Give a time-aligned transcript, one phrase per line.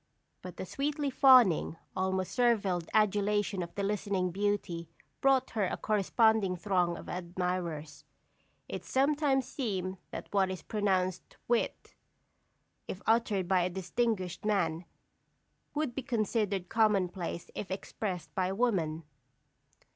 [0.41, 4.89] But the sweetly fawning, almost servile adulation of the listening beauty
[5.21, 8.03] brought her a corresponding throng of admirers.
[8.67, 11.93] It sometimes seems that what is pronounced wit,
[12.87, 14.85] if uttered by a distinguished man,
[15.75, 19.03] would be considered commonplace if expressed by a woman.